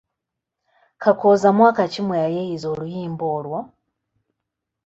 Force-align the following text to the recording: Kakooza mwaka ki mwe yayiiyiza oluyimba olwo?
Kakooza 1.01 1.47
mwaka 1.57 1.83
ki 1.91 2.01
mwe 2.05 2.15
yayiiyiza 2.23 2.67
oluyimba 2.73 3.25
olwo? 3.37 3.59